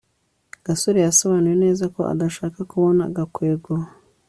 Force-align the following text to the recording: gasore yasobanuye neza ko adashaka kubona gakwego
gasore 0.65 0.99
yasobanuye 1.07 1.55
neza 1.65 1.83
ko 1.93 2.01
adashaka 2.13 2.59
kubona 2.71 3.03
gakwego 3.15 3.71